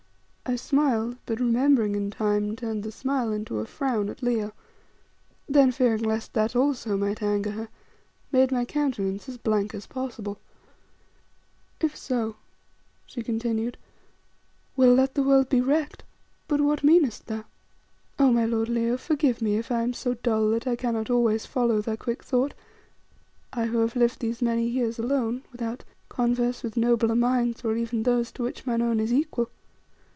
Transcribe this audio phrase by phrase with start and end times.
[0.43, 4.51] I smiled, but remembering in time, turned the smile into a frown at Leo,
[5.47, 7.69] then fearing lest that also might anger her,
[8.33, 10.39] made my countenance as blank as possible.
[11.79, 12.35] "If so,"
[13.05, 13.77] she continued,
[14.75, 16.03] "well, let the world be wrecked.
[16.49, 17.45] But what meanest thou?
[18.19, 18.33] Oh!
[18.33, 21.79] my lord, Leo, forgive me if I am so dull that I cannot always follow
[21.79, 22.53] thy quick thought
[23.53, 28.03] I who have lived these many years alone, without converse with nobler minds, or even
[28.03, 29.49] those to which mine own is equal."